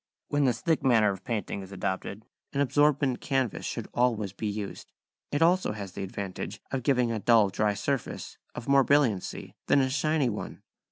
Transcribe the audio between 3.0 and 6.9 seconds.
canvas should always be used. It also has the advantage of